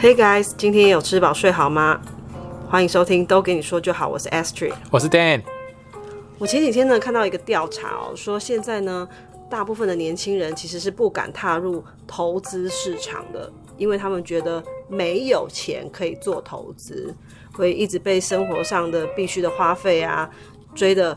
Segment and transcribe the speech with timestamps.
[0.00, 2.00] Hey guys，今天有吃饱睡好吗？
[2.70, 5.42] 欢迎收听都给你说就好，我是 Astrid，我是 Dan。
[6.38, 9.06] 我前几天呢看到一个调查哦，说现在呢
[9.50, 17.14] 大部分的年轻人其实是不敢踏入投资市场的，因为他们觉得没有钱可以做投资，
[17.52, 20.30] 会一直被生活上的必须的花费啊
[20.74, 21.14] 追得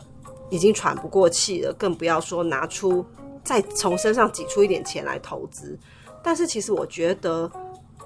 [0.50, 3.02] 已经喘不过气了，更不要说拿出
[3.42, 5.78] 再从身上挤出一点钱来投资。
[6.22, 7.50] 但是其实我觉得，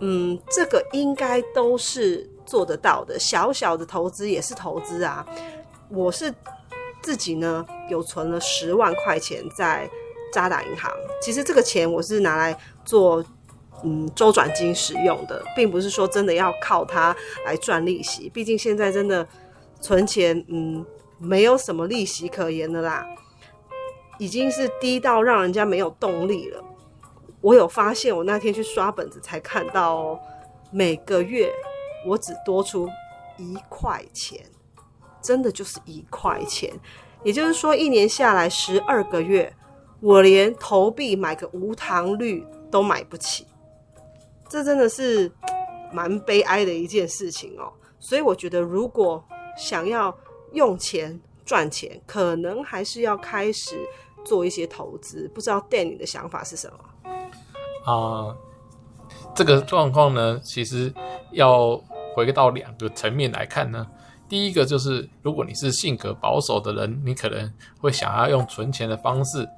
[0.01, 3.19] 嗯，这个应该都是做得到的。
[3.19, 5.27] 小小的投资也是投资啊。
[5.88, 6.33] 我是
[7.02, 9.88] 自己呢，有存了十万块钱在
[10.33, 10.93] 渣打银行。
[11.21, 13.24] 其实这个钱我是拿来做
[13.83, 18.29] 嗯周转金使用的，并不是说真的要靠它来赚利息。
[18.29, 19.27] 毕竟现在真的
[19.80, 20.85] 存钱，嗯，
[21.19, 23.07] 没有什么利息可言的啦，
[24.19, 26.62] 已经是低到让人家没有动力了。
[27.48, 30.20] 我有发现，我那天去刷本子才看到哦，
[30.70, 31.51] 每个月
[32.05, 32.87] 我只多出
[33.38, 34.45] 一块钱，
[35.23, 36.71] 真的就是一块钱。
[37.24, 39.51] 也就是说，一年下来十二个月，
[40.01, 43.46] 我连投币买个无糖绿都买不起，
[44.46, 45.32] 这真的是
[45.91, 47.73] 蛮悲哀的一件事情哦。
[47.99, 49.24] 所以我觉得，如果
[49.57, 50.15] 想要
[50.52, 53.80] 用钱赚钱，可能还是要开始
[54.23, 55.26] 做一些投资。
[55.35, 56.79] 不知道 Dan 你的想法是什么？
[57.89, 58.37] 啊、
[59.35, 60.93] 这个状况呢，其实
[61.33, 61.81] 要
[62.15, 63.87] 回到两个层面来看呢。
[64.28, 67.50] 第一个就是，如果你是性格保守的人，你可能
[67.81, 69.49] 会想要用存钱的方式，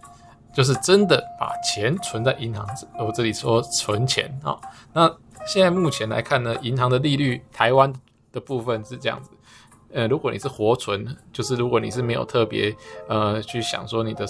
[0.55, 2.65] 就是真的把钱存在银行。
[3.01, 4.61] 我这里说存钱啊、哦，
[4.93, 7.93] 那现在目前来看呢，银行的利率，台湾
[8.31, 9.31] 的部分是这样子。
[9.93, 12.73] 呃，如果你是活存，就是如果你是没有特别
[13.09, 14.25] 呃去想说你的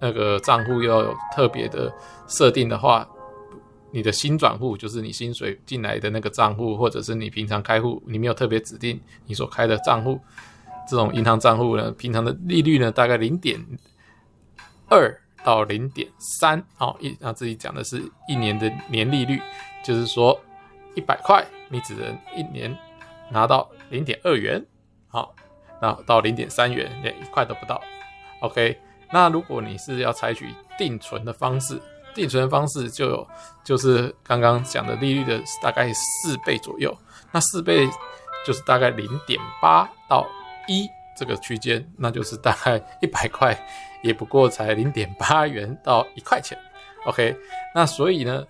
[0.00, 1.92] 那个账户要有特别的
[2.26, 3.06] 设定的话。
[3.92, 10.20] 你的薪转户就是你薪水进来的那个账户，或者是你平常开户，你没有特别指定你所开的账户，
[10.88, 13.58] 这种银行账户呢，平常的利率呢，大概零点
[14.88, 19.40] 二到零点三，哦，一那自己讲的是一年的年利率，
[19.84, 20.38] 就是说
[20.94, 22.76] 一百块你只能一年
[23.30, 24.62] 拿到零点二元，
[25.08, 25.34] 好，
[25.80, 27.80] 那到零点三元连一块都不到
[28.40, 28.78] ，OK，
[29.12, 31.80] 那如果你是要采取定存的方式。
[32.16, 33.28] 定存方式就有，
[33.62, 36.96] 就是刚刚讲的利率的大概四倍左右，
[37.30, 37.86] 那四倍
[38.46, 40.26] 就是大概零点八到
[40.66, 43.54] 一这个区间，那就是大概一百块
[44.02, 46.58] 也不过才零点八元到一块钱。
[47.04, 47.36] OK，
[47.74, 48.42] 那所以呢，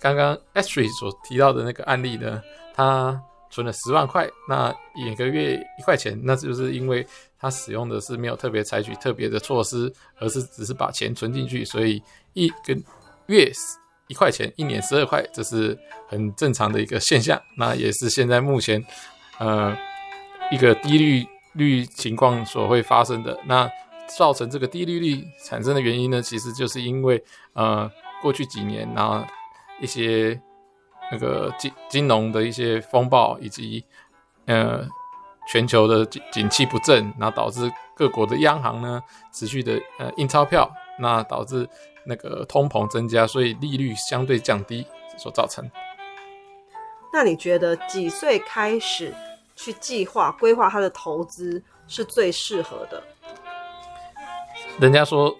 [0.00, 2.42] 刚刚 Astrid 所提到的那个案例呢，
[2.74, 7.06] 他存了十万块，那每个月一块钱，那就是因为
[7.38, 12.02] 他使用的是没有特别采取特别的措施，而是只是把钱存进去，所以。
[12.36, 12.76] 一个
[13.28, 13.50] 月
[14.08, 15.76] 一块钱，一年十二块，这是
[16.06, 17.40] 很正常的一个现象。
[17.56, 18.84] 那也是现在目前，
[19.38, 19.74] 呃，
[20.52, 23.36] 一个低利率情况所会发生的。
[23.46, 23.68] 那
[24.16, 27.20] 造成这个低利率产生的原因呢，其实就是因为
[27.54, 27.90] 呃，
[28.22, 29.24] 过去几年然后
[29.80, 30.38] 一些
[31.10, 33.82] 那个金金融的一些风暴，以及
[34.44, 34.86] 呃
[35.48, 40.70] 全球的景景气不振，然后导致各国的央行呢持续的呃印钞票，
[41.00, 41.66] 那导致。
[42.06, 44.86] 那个通膨增加，所以利率相对降低
[45.18, 45.68] 所造成。
[47.12, 49.14] 那你觉得几岁开始
[49.54, 53.02] 去计划规划他的投资是最适合的？
[54.78, 55.34] 人家说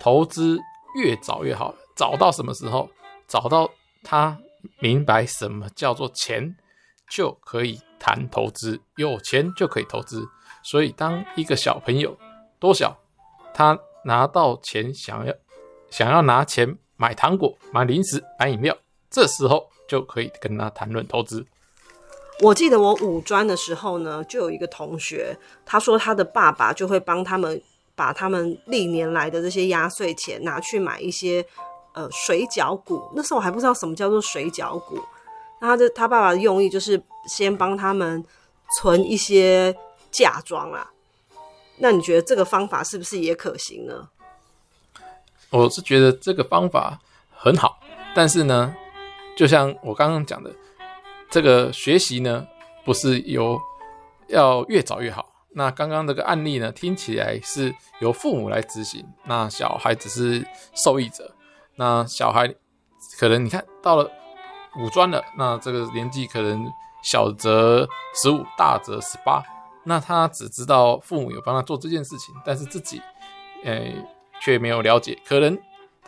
[0.00, 0.58] 投资
[0.96, 2.88] 越早越好，早到什么时候？
[3.26, 3.70] 早到
[4.02, 4.36] 他
[4.80, 6.54] 明白什么叫做钱，
[7.08, 10.28] 就可以谈投资，有钱就可以投资。
[10.64, 12.18] 所以当一个小朋友
[12.58, 12.98] 多小，
[13.54, 15.32] 他拿到钱想要。
[15.92, 18.74] 想要拿钱买糖果、买零食、买饮料，
[19.10, 21.44] 这时候就可以跟他谈论投资。
[22.40, 25.36] 我记得我五专的时候呢，就有一个同学，
[25.66, 27.60] 他说他的爸爸就会帮他们
[27.94, 31.44] 把他们历年来的这些压岁钱拿去买一些
[31.92, 33.12] 呃水饺股。
[33.14, 34.98] 那时候我还不知道什么叫做水饺股，
[35.60, 38.24] 那他的他爸爸的用意就是先帮他们
[38.80, 39.76] 存一些
[40.10, 40.90] 嫁妆啊。
[41.76, 44.08] 那你觉得这个方法是不是也可行呢？
[45.52, 46.98] 我是觉得这个方法
[47.30, 47.78] 很好，
[48.14, 48.74] 但是呢，
[49.36, 50.50] 就像我刚刚讲的，
[51.30, 52.46] 这个学习呢，
[52.86, 53.60] 不是由
[54.28, 55.28] 要越早越好。
[55.54, 60.42] 那刚刚这个案例呢，听起来是由父母来执行，那小孩只是
[60.74, 61.30] 受益者。
[61.76, 62.48] 那小孩
[63.18, 64.10] 可能你看到了
[64.78, 66.66] 五专了，那这个年纪可能
[67.02, 69.42] 小则十五，大则十八，
[69.84, 73.02] 那他只知道父母有帮他做这件事情，但是自己，
[73.64, 74.02] 诶。
[74.44, 75.58] 却没有了解，可能，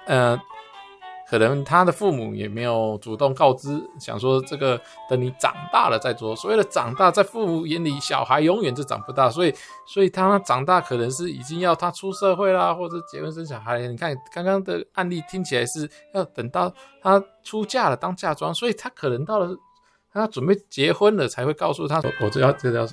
[0.06, 0.40] 呃，
[1.28, 6.34] 可能他的父母也没有主动告知，想说这个等你长大了再做。
[6.34, 9.54] 所谓的长大，在父母眼里，小孩永远就长不大，所以，
[9.86, 13.78] 所以他长大可能是已经要他出社会啦，或者结婚生小孩。
[13.86, 19.56] 你看刚刚的案例听起来是要等到他出嫁了当嫁妆，所以他可能到了
[20.12, 22.86] 他准备结婚了才会告诉他说：“我这要这要。”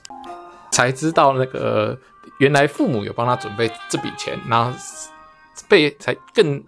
[0.71, 1.97] 才知道那个
[2.39, 4.71] 原来父母有帮他准备这笔钱，然后
[5.68, 6.63] 被才更。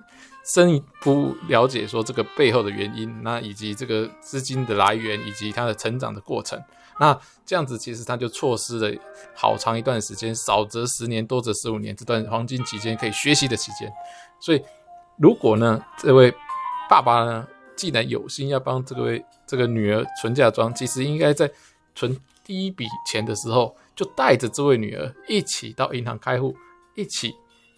[0.46, 6.62] 深一步了解说这个背后的原因，那以及这个资金的来源，以及他的成长的过程，
[7.00, 9.02] 那这样子其实他就错失了
[9.34, 13.90] 好长一段时间，少则十年，多则十五年这段黄金期间可以学习的期间。
[14.42, 14.62] 所以，
[15.16, 16.30] 如果呢，这位
[16.90, 17.48] 爸爸呢，
[17.78, 21.50] 既然有心要帮这位这个女儿存嫁妆，其实应该在
[21.96, 26.54] 存第一笔钱的时候，就带着这位女儿一起到银行开户，
[26.96, 27.34] 一起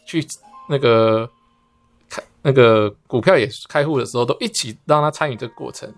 [0.07, 0.25] 去
[0.69, 1.29] 那个
[2.09, 2.23] 开。
[2.47, 5.91] 那个股票也开户的时候，都一起让他参与这个过程，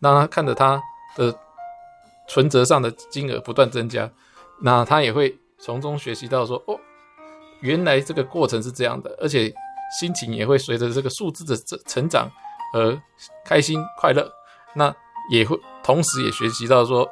[0.00, 0.82] 让他看着他
[1.14, 1.38] 的
[2.26, 4.10] 存折上的金额不断增加，
[4.62, 6.80] 那他也会从中学习到说，哦，
[7.60, 9.52] 原来这个过程是这样的，而且
[10.00, 12.30] 心情也会随着这个数字的成成长
[12.72, 12.98] 而
[13.44, 14.26] 开心快乐。
[14.74, 14.94] 那
[15.30, 17.06] 也会同时也学习到说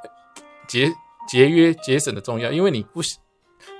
[0.67, 0.91] 节
[1.29, 3.03] 节约节省的重要，因为你不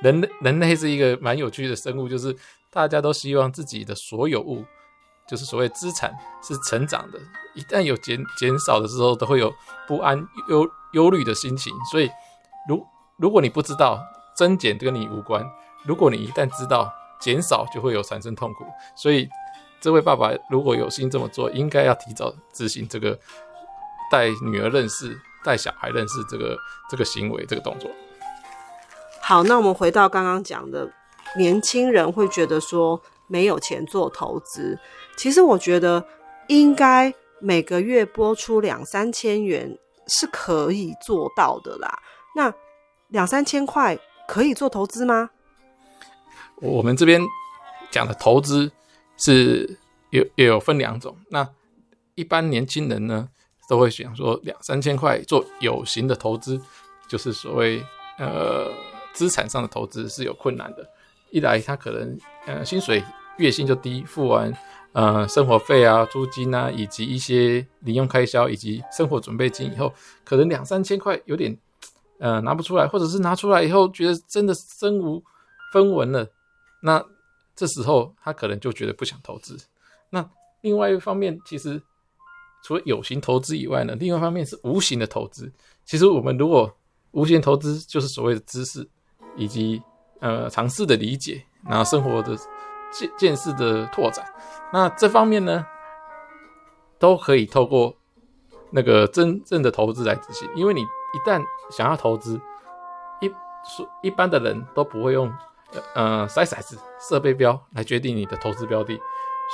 [0.03, 2.37] 人人类是一个蛮有趣的生物，就是
[2.73, 4.65] 大家都希望自己的所有物。
[5.29, 7.19] 就是所谓资产是成长的，
[7.55, 9.55] 一旦有减减少的时候，都会有
[9.87, 11.73] 不安、忧忧虑的心情。
[11.91, 12.11] 所以，
[12.69, 12.85] 如
[13.17, 14.01] 如果你不知道
[14.37, 15.49] 增减跟你无关，
[15.85, 18.67] 如果你一旦知道减少，就会有产生痛苦。
[18.97, 19.29] 所以，
[19.81, 23.17] 这位爸爸如果有心这么做，应该要提早执行这个
[24.11, 26.59] 带女儿认识、带小孩认识这个
[26.91, 27.89] 这个行为、这个动作。
[29.23, 30.91] 好，那我们回到刚刚讲的，
[31.37, 33.01] 年轻人会觉得说。
[33.29, 34.79] 没有钱做投资，
[35.17, 36.05] 其实我觉得
[36.49, 42.03] 应该每个月拨出两三千元是可以做到的啦。
[42.37, 42.53] 那
[43.09, 43.99] 两三千块
[44.29, 45.31] 可以做投资吗？
[46.57, 47.23] 我们这边
[47.91, 48.71] 讲的投资
[49.17, 49.79] 是
[50.11, 51.17] 有也有分两种。
[51.31, 51.49] 那
[52.15, 53.31] 一般年轻人呢，
[53.67, 56.61] 都会想说两三千块做有形的投资，
[57.09, 57.83] 就是所谓
[58.19, 58.71] 呃
[59.15, 60.87] 资产上的投资是有困难的。
[61.33, 63.03] 一来他可能呃薪水。
[63.39, 64.53] 月薪就低，付完
[64.93, 69.93] 呃生活费啊、租金啊，以及一些零用开销以及生活准备金以后，
[70.23, 71.57] 可能两三千块有点
[72.19, 75.25] 呃拿不出来，或者是拿出来以后觉得真的身无
[75.73, 76.29] 分文了，
[76.83, 77.03] 那
[77.57, 79.57] 这时候他可能就觉得不想投资。
[80.11, 80.29] 那
[80.61, 81.83] 另外一方面，其实
[82.63, 85.51] 除了有形投资以外呢，另外一方面是无形的投资。
[85.87, 86.71] 其实我们如果
[87.13, 88.87] 无形投资，就是所谓的知识
[89.37, 89.83] 以及
[90.23, 92.35] 呃尝试的理解，然后生活的。
[92.95, 94.23] 见见识的拓展，
[94.71, 95.67] 那这方面呢，
[96.99, 97.97] 都可以透过
[98.71, 100.47] 那个真正的投资来执行。
[100.55, 102.39] 因为你一旦想要投资，
[103.23, 103.29] 一
[103.65, 105.33] 说一般的人都不会用
[105.95, 109.01] 呃筛骰子、设备标来决定你的投资标的。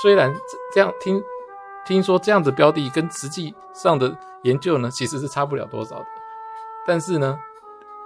[0.03, 0.35] 虽然
[0.75, 1.23] 这样听
[1.87, 6.07] 听说这样的标的跟实际上的研究呢，其实是差不了多少的，
[6.85, 7.39] 但是呢，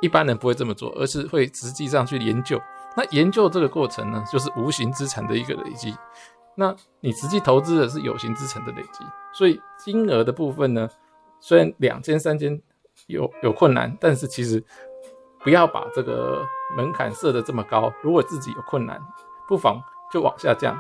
[0.03, 2.61] 一般人不会这么做，而是会实际上去研究。
[2.95, 5.97] 那研究这个过程呢，就是无形资产的一个累积。
[6.55, 9.03] 那你实际投资的是有形资产的累积，
[9.33, 10.87] 所以金额的部分呢，
[11.41, 12.61] 虽然两千、三千
[13.07, 14.63] 有有困难，但是其实
[15.43, 16.47] 不要把这个
[16.77, 17.91] 门槛设得这么高。
[18.03, 19.01] 如果自己有困难，
[19.49, 19.81] 不妨
[20.13, 20.77] 就往下降。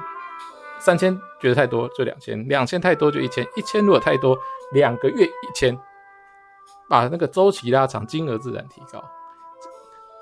[0.79, 4.37] 三千觉得太多就两千，两千太多就一千，一千如果太多，
[4.73, 5.79] 两个月一千，
[6.93, 9.03] 把那个周期拉长，金额自然提高。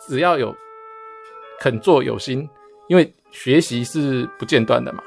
[0.07, 0.55] 只要有。
[1.63, 2.49] 肯做有心，
[2.89, 5.05] 因为学习是不间断的嘛。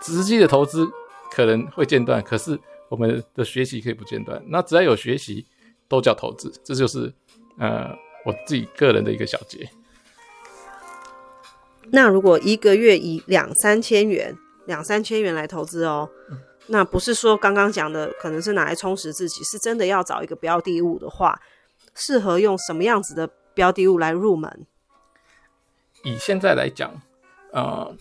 [0.00, 0.88] 直接的投资
[1.30, 4.42] 可能会间断，可是我们的学习可以不间断。
[4.46, 5.46] 那只要有学习，
[5.88, 6.50] 都叫投资。
[6.64, 7.12] 这就是
[7.58, 7.94] 呃
[8.24, 9.68] 我自己个人的一个小结。
[11.90, 16.38] 那如果一个月以两三千元、两三千元来投资哦，嗯、
[16.68, 21.40] 那不是说刚刚讲的可能是拿来充实自己，是真的要找一个标的物的话，
[21.94, 24.66] 适合用什么样子的标的物来入门？
[26.04, 26.90] 以现在来讲，
[27.52, 27.94] 呃，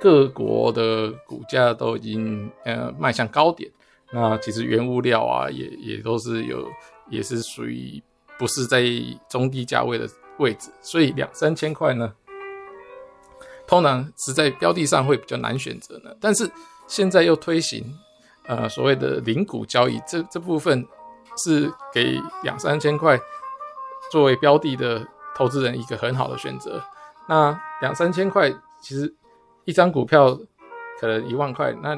[0.00, 3.70] 各国的股价都已经呃迈向高点，
[4.12, 6.68] 那其实原物料啊也也都是有，
[7.08, 8.02] 也是属于
[8.38, 8.82] 不是在
[9.28, 12.14] 中低价位的位置，所以两三千块呢，
[13.66, 16.14] 通常是在标的上会比较难选择呢。
[16.20, 16.50] 但是
[16.86, 17.84] 现在又推行
[18.46, 20.86] 呃所谓的零股交易，这这部分
[21.36, 23.18] 是给两三千块
[24.12, 26.82] 作为标的的投资人一个很好的选择。
[27.28, 28.50] 那两三千块，
[28.82, 29.14] 其实
[29.64, 30.38] 一张股票
[31.00, 31.94] 可能一万块，那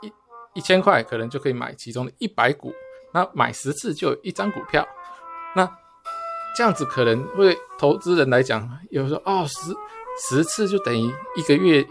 [0.00, 0.12] 一
[0.54, 2.72] 一千块可能就可以买其中的一百股，
[3.12, 4.86] 那买十次就有一张股票，
[5.54, 5.70] 那
[6.56, 9.74] 这样子可能会投资人来讲，有时候哦十
[10.18, 11.86] 十次就等于一个月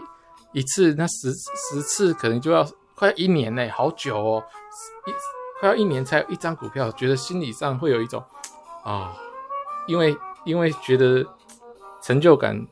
[0.52, 4.44] 一次，那十十次可能就要快一年呢，好久哦，
[5.06, 5.12] 一
[5.60, 8.22] 快要一年才有一张股票，觉得心理上会有一种
[8.82, 9.14] 啊、
[9.86, 11.24] 因为因为觉得
[12.02, 12.66] 成就感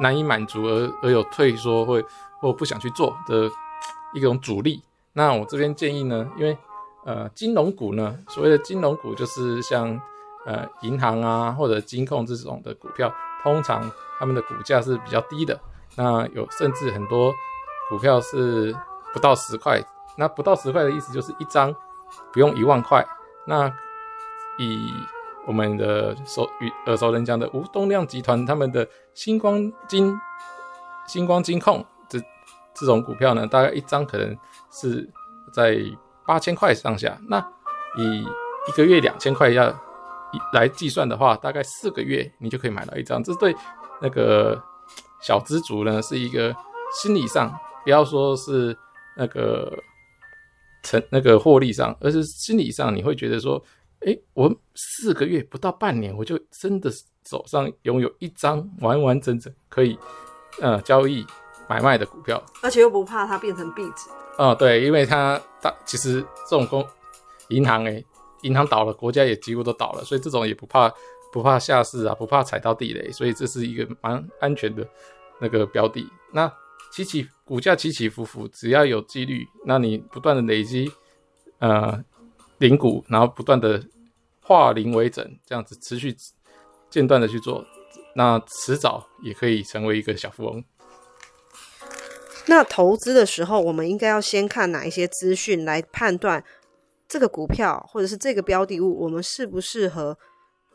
[0.00, 2.04] 难以满足而而有退缩，会
[2.40, 3.50] 或不想去做的
[4.14, 4.82] 一种阻力。
[5.12, 6.56] 那我这边建议呢，因为
[7.04, 10.00] 呃金融股呢，所谓的金融股就是像
[10.46, 15.58] 呃银行啊或者金控这种的股票，通常他们的股价是比较低的。
[15.96, 17.34] 那有甚至很多
[17.88, 18.74] 股票是
[19.12, 19.82] 不到十块，
[20.16, 21.74] 那不到十块的意思就是一张
[22.32, 23.06] 不用一万块。
[23.46, 23.66] 那
[24.58, 24.92] 以
[25.46, 30.18] 我们的熟与耳熟能详的吴东亮集团，他们的星光金、
[31.06, 32.18] 星光金控这
[32.74, 34.36] 这种股票呢，大概一张可能。
[34.78, 35.10] 是
[35.54, 35.78] 在
[36.26, 37.38] 八千块上下，那
[37.96, 38.26] 以
[38.68, 39.74] 一个月两千块要
[40.52, 43.24] 来计算的话，大概四个月你就可以买到一张。
[43.24, 43.56] 这对
[44.02, 44.62] 那个
[45.22, 46.54] 小资族呢，是一个
[46.92, 47.52] 心理上，
[47.84, 48.76] 不要说是
[49.16, 49.72] 那个
[50.82, 53.62] 成那个获利上，而是心理上，你会觉得说，
[54.00, 56.90] 诶，我四个月不到半年，我就真的
[57.24, 59.98] 手上拥有一张完完整整可以
[60.60, 61.26] 呃交易
[61.68, 64.08] 买卖的股票，而且又不怕它变成壁纸。
[64.38, 66.86] 哦，对，因为它大其实这种公
[67.48, 68.04] 银行诶，
[68.42, 70.92] 银行倒了，国家也几乎都倒了，所以这种也不怕
[71.32, 74.86] 不怕下市啊，不怕踩到地雷，所以这是一个蛮安全的
[75.40, 76.08] 那个标的。
[76.32, 76.50] 那
[76.92, 80.90] 起起股价起起伏伏，只要有纪律，那你不断的累积
[81.58, 82.02] 呃
[82.58, 83.82] 零股，然后不断的
[84.40, 86.16] 化零为整，这样子持续
[86.88, 87.64] 间断的去做，
[88.14, 90.64] 那迟早也可以成为一个小富翁。
[92.46, 96.42] 那投资的时候，我们应该要先看哪一些资讯来判断
[97.08, 100.16] 这个股票或者是这个标的物，我们适不适合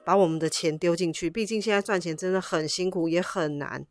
[0.03, 1.29] 把我们的钱丢进去？
[1.29, 3.86] 毕竟现在赚钱真的很辛苦，也很难。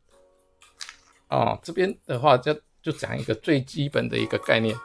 [1.29, 2.53] 哦，这边的话就
[2.83, 4.77] 就讲一个最基本的一个概念，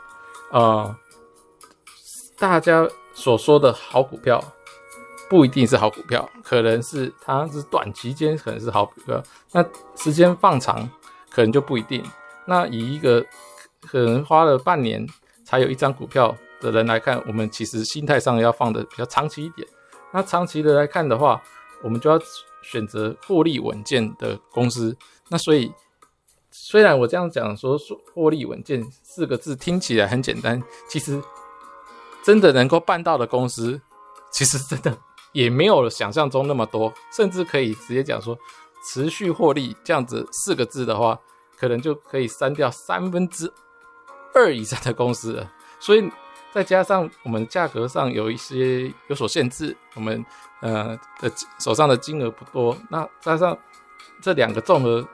[0.52, 0.96] 呃，
[2.38, 4.40] 大家所说的好股票
[5.28, 9.64] 不一定是好股票，可能是它是短期间可能是好股票，那
[9.96, 10.88] 时间放长
[11.30, 12.04] 可能就不一定。
[12.46, 13.26] 那以一个
[13.80, 15.04] 可能花了半年
[15.44, 19.66] 才有一张股票的人来看，我们其实心态上要放的比较长期一点。
[20.16, 21.42] 那长期的来看的话，
[21.82, 22.18] 我们就要
[22.62, 24.96] 选择获利稳健的公司。
[25.28, 25.70] 那所以，
[26.50, 31.22] 虽然我这样讲说说获利稳健四个字听起来很简单，其实
[32.24, 33.78] 真的能够办到的公司，
[34.32, 34.96] 其实真的
[35.32, 36.90] 也没有想象中那么多。
[37.12, 38.38] 甚至可以直接讲说，
[38.90, 41.20] 持续获利这样子四个字的话。
[41.58, 43.50] 可能就可以删掉三分之
[44.34, 46.06] 二以上的公司了，所以
[46.56, 50.24] 再加上我们价格上有一些有所限制，我们
[50.62, 53.54] 呃的手上的金额不多，那加上
[54.22, 55.06] 这两个综合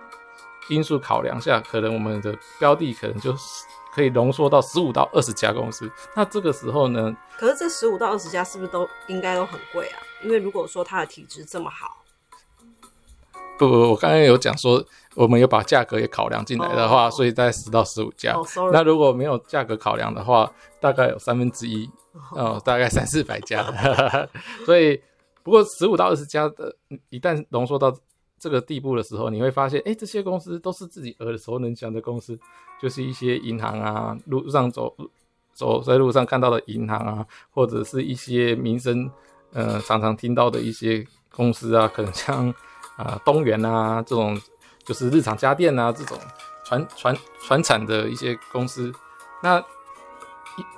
[0.69, 3.35] 因素考量下，可能我们的标的可能就
[3.93, 5.91] 可以浓缩到十五到二十家公司。
[6.15, 7.13] 那这个时候呢？
[7.37, 9.99] 可是这十五到二十家是不是都应该都很贵啊？
[10.23, 12.05] 因为如果说它的体质这么好。
[13.69, 18.37] 不不，我刚刚有讲说，我们有把价格也考量进来的话，所以在十到十五家。
[18.73, 20.51] 那如果没有价格考量的话，
[20.81, 21.89] 大概有三分之一，
[22.33, 23.65] 哦，大概三四百家。
[24.67, 25.01] 所以，
[25.45, 26.75] 不过十五到二十家的，
[27.09, 27.95] 一旦浓缩到
[28.39, 32.37] 这个地步的时候，你会发现，哎，这些公司都是自己耳熟能详的公司，
[32.81, 34.93] 就是一些银行啊，路上走
[35.53, 39.09] 走在路上看到的银行啊，或者是一些民生，
[39.53, 42.53] 呃，常常听到的一些公司啊，可能像。
[42.97, 44.41] 啊，东元啊，这种
[44.85, 46.19] 就是日常家电啊，这种
[46.65, 48.93] 传传传产的一些公司，
[49.43, 49.63] 那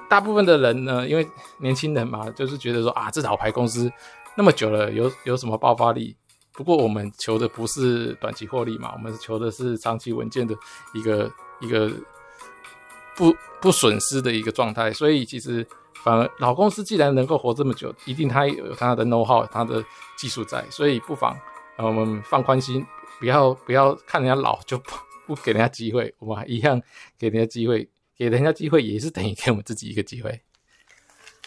[0.09, 1.29] 大部分的人呢，因为
[1.59, 3.91] 年轻人嘛，就是觉得说啊，这老牌公司
[4.37, 6.17] 那么久了，有有什么爆发力？
[6.53, 10.55] 不过我们求的不是短期获利嘛，我们求的是长期稳健的
[10.93, 11.29] 一个
[11.59, 11.91] 一个
[13.17, 14.93] 不不损失的一个状态。
[14.93, 15.67] 所以其实
[16.05, 19.85] 反而老公司既然能够活这么久，一定它有它的 know how，它的
[20.17, 21.37] 技术在，所以不妨。
[21.77, 22.87] 我们放宽心，
[23.19, 24.93] 不要不要看人家老就不
[25.27, 26.81] 不给人家机会，我们还一样
[27.19, 30.41] 给人家机会，给人家机会也是等于给我们自己一个机会。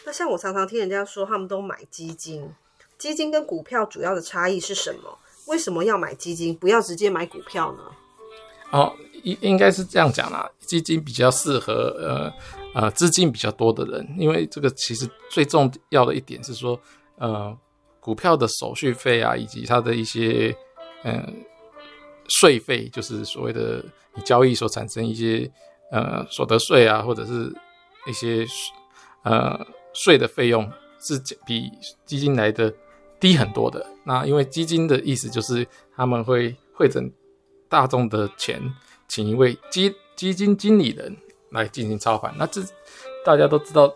[0.06, 2.50] 那像我常常听人家说，他们都买基金，
[2.98, 5.18] 基金跟股票主要的差异是什么？
[5.46, 7.80] 为什么要买基金，不要直接买股票呢？
[8.72, 8.94] 哦，
[9.24, 12.34] 应应该是这样讲啦，基金比较适合呃
[12.74, 16.78] 呃资金比较多的人，因为这个其实最重要的一点是说
[17.16, 17.58] 呃。
[18.08, 20.56] 股票的手续费啊，以及它的一些
[21.04, 21.44] 嗯
[22.30, 23.84] 税费，就是所谓的
[24.16, 25.52] 你交易所产生一些
[25.92, 27.54] 呃所得税啊，或者是
[28.08, 28.48] 一些
[29.24, 29.60] 呃
[29.92, 30.72] 税的费用
[31.02, 31.70] 是比
[32.06, 32.74] 基金来的
[33.20, 33.86] 低很多的。
[34.06, 37.12] 那因为基金的意思就是他们会汇整
[37.68, 38.62] 大众的钱，
[39.10, 41.14] 请一位基基金经理人
[41.52, 42.34] 来进行操盘。
[42.38, 42.62] 那这
[43.26, 43.94] 大家都知道，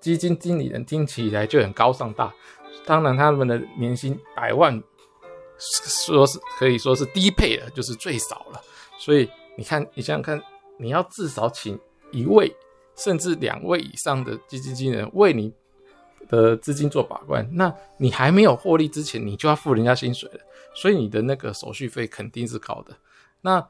[0.00, 2.32] 基金经理人听起来就很高尚大，
[2.86, 4.82] 当然他们的年薪百万，
[5.58, 8.60] 说是可以说是低配的，就是最少了。
[8.98, 10.40] 所以你看，你想想看，
[10.78, 11.78] 你要至少请
[12.12, 12.54] 一位
[12.96, 15.52] 甚至两位以上的基金经理人为你
[16.28, 20.40] 的资金做把关，那你还没有获利之前，你就要付人家薪水了，
[20.74, 22.96] 所以你的那个手续费肯定是高的。
[23.40, 23.66] 那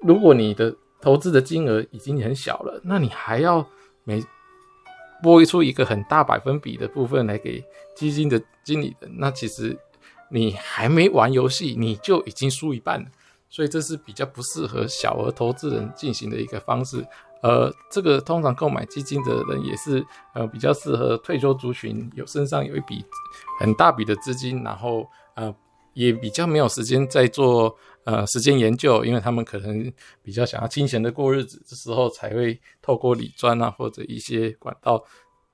[0.00, 3.66] 如果你的投资的金额已经很小了，那你还要
[4.04, 4.22] 每
[5.24, 7.64] 拨出一个很大百分比的部分来给
[7.96, 9.74] 基金的经理人，那其实
[10.30, 13.06] 你还没玩游戏，你就已经输一半了。
[13.48, 17.02] 所以这是比较不适合小额投资人进行的一个方式。
[17.40, 20.04] 呃，这个通常购买基金的人也是
[20.34, 23.02] 呃比较适合退休族群，有身上有一笔
[23.58, 25.54] 很大笔的资金，然后呃
[25.94, 29.92] 也比较没有时间在做呃时间研究，因为他们可能
[30.22, 35.04] 比较想要清闲的过日子，这时候才会透过理专啊或者一些管道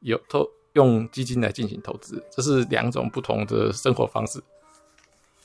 [0.00, 4.42] 有透用基金来进行投资，这是两种不同的生活方式。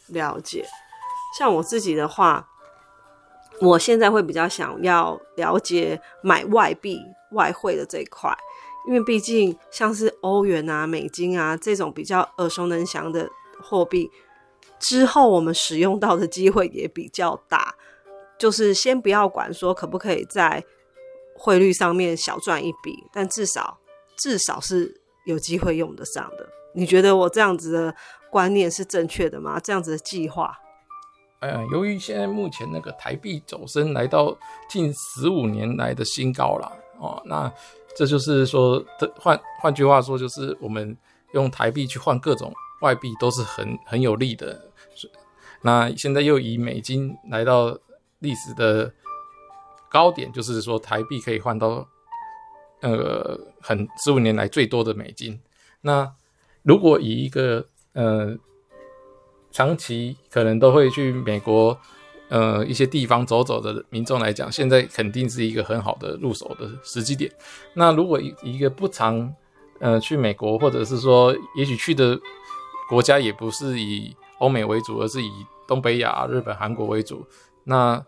[0.07, 0.65] 了解，
[1.37, 2.49] 像我自己的话。
[3.61, 6.99] 我现在会比较想要了解买外币、
[7.31, 8.29] 外汇的这一块，
[8.85, 13.29] 因为毕竟像是欧元啊、美金啊这种比较耳熟能详的
[13.61, 14.11] 货币，
[14.87, 17.75] 之后我们使用到的机会也比较大。
[18.37, 20.61] 就是先不要管说可不可以在
[21.37, 23.77] 汇率上面小赚一笔，但至少
[24.17, 26.45] 至少是有机会用得上的。
[26.73, 27.95] 你觉得我这样子的
[28.29, 29.57] 观念是正确的吗？
[29.63, 30.53] 这样子的计划？
[31.39, 34.37] 呃，由于现在目前那个台币走升来到
[34.69, 37.49] 近十五年来的新高了哦，那
[37.95, 38.83] 这就是说，
[39.17, 40.97] 换换句话说，就是我们
[41.31, 44.69] 用台币去换各种外币都是很很有利的。
[45.65, 47.77] 那现在又以美金来到
[48.19, 48.93] 历史的
[49.89, 51.85] 高点，就是说台币可以换到
[52.81, 55.39] 呃很十五年来最多的美金。
[55.81, 56.09] 那
[56.63, 58.37] 如果以一个呃。
[59.55, 61.79] 长期可能都会去美国，
[62.27, 67.31] 呃，一些地方走走的民众来讲，现在肯定是一个很好的入手的时机点。
[67.73, 69.33] 那如果一一个不常，
[69.79, 72.19] 呃，去美国，或者是说，也许去的
[72.89, 75.31] 国家也不是以欧美为主，而是以
[75.67, 77.25] 东北亚、日本、韩国为主，
[77.63, 78.03] 那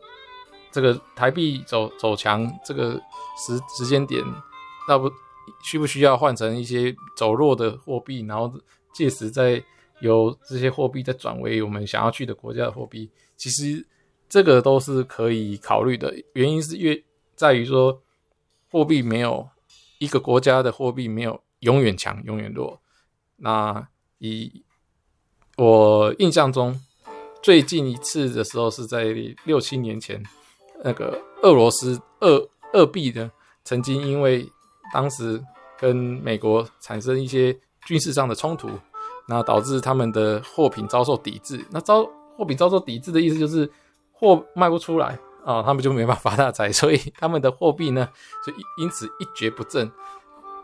[0.72, 2.94] 这个台币走走强，这个
[3.38, 4.24] 时时间点，
[4.88, 5.12] 那不
[5.64, 8.54] 需不需要换成一些走弱的货币，然后
[8.94, 9.64] 届时再。
[10.00, 13.84] 由这些货币再转为我们想要去的国家的货币，其实
[14.30, 16.14] 这个都是可以考虑的。
[16.34, 18.00] 原因是越在于说，
[18.70, 19.50] 货币没有
[19.98, 22.80] 一个国家的货币没有永远强永远弱。
[23.38, 23.88] 那
[24.20, 24.64] 以
[25.56, 26.80] 我印象中，
[27.48, 29.06] 最近一次的时候是在
[29.46, 30.22] 六七年前，
[30.84, 33.32] 那个俄罗斯俄俄币呢，
[33.64, 34.46] 曾经因为
[34.94, 35.42] 当时
[35.80, 38.70] 跟美国产生一些军事上的冲突。
[39.30, 41.66] 那导致他们的货品遭受抵制。
[41.70, 42.06] 那遭
[42.36, 43.70] 货品遭受抵制的意思就是
[44.12, 48.10] 货卖不出来啊、他们就没办法发大财，所以他们的货币呢
[48.46, 49.90] 就因此一蹶不振，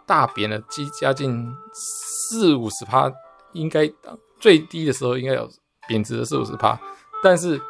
[0.06, 3.10] 大贬了，几将近四五十趴，
[3.54, 3.90] 应该
[4.38, 5.50] 最低的时候应该有
[5.88, 6.80] 贬值了四五十趴。
[7.22, 7.62] 但是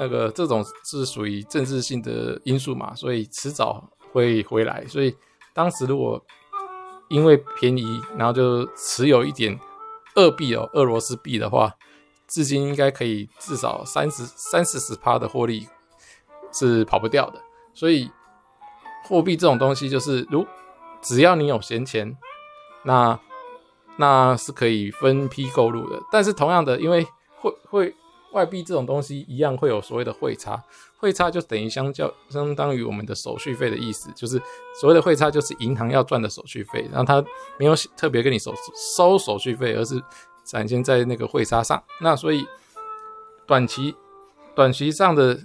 [0.00, 4.86] 那个这种是属于政治性的因素嘛，所以迟早会回来。
[4.86, 5.16] 所以
[5.52, 6.24] 当时如果
[7.08, 9.58] 因为便宜，然后就持有一点。
[10.14, 11.72] 俄币哦，俄罗斯币的话，
[12.26, 15.68] 至今应该可以至少三十三四十趴的获利
[16.52, 17.40] 是跑不掉的。
[17.72, 18.10] 所以
[19.04, 20.44] 货币这种东西，就是如
[21.00, 22.16] 只要你有闲钱，
[22.82, 23.20] 那
[23.98, 26.00] 那是可以分批购入的。
[26.10, 27.06] 但是同样的，因为
[27.36, 27.94] 汇汇
[28.32, 30.62] 外币这种东西一样会有所谓的汇差，
[30.98, 34.40] 汇差就等于相较相当于我们的手续费的意思，就是
[34.80, 37.24] 所谓的汇差就是银行要赚的手续费，然后他
[37.58, 38.54] 没有特别跟你收
[38.96, 40.02] 收手续费，而是
[40.44, 41.82] 展现在那个汇差上。
[42.00, 42.46] 那所以
[43.46, 43.94] 短期
[44.54, 45.40] 短期上的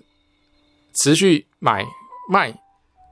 [0.94, 1.86] 持续买
[2.30, 2.54] 卖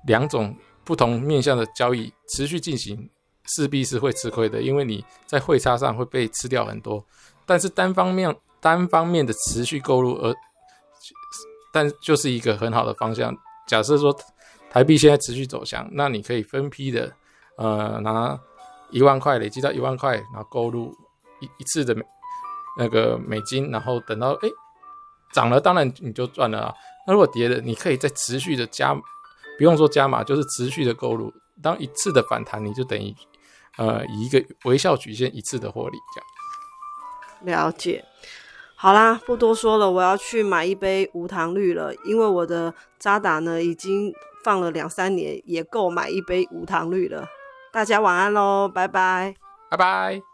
[0.05, 3.09] 两种不同面向的交易持续进行，
[3.45, 7.03] 势必是会吃亏的，因为你在汇差上会被吃掉很多，
[7.45, 8.35] 但是单方面。
[8.63, 10.31] 单方面的持续购入，而
[11.73, 13.35] 但就是一个很好的方向。
[13.67, 14.15] 假设说
[14.69, 17.11] 台币现在持续走强，那你可以分批的，
[17.57, 18.39] 呃，拿
[18.91, 20.95] 一万块累积到一万块，然后购入
[21.39, 21.95] 一一次的
[22.77, 24.49] 那个美金，然后等到哎
[25.33, 26.75] 涨了，当然你就赚了啊。
[27.07, 28.93] 那如果跌了，你可以再持续的加，
[29.57, 33.11] 不用说加码，就是持续的购入，当一次的反弹，你就等于
[33.77, 37.65] 呃以一个微笑曲线一次的获利这样。
[37.65, 38.05] 了解，
[38.75, 47.27] 好啦，不多说了，我要去买一杯无糖绿了，因为我的渣打呢已经放了两三年，也够买一杯无糖绿了。
[47.71, 49.35] 大家晚安喽，拜拜，
[49.69, 50.30] 拜拜。